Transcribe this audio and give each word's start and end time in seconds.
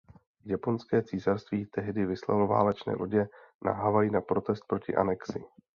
Japonské 0.45 1.01
císařství 1.03 1.65
tehdy 1.65 2.05
vyslalo 2.05 2.47
válečné 2.47 2.93
lodě 2.93 3.27
na 3.65 3.71
Havaj 3.73 4.09
na 4.09 4.21
protest 4.21 4.61
proti 4.67 4.95
anexi. 4.95 5.43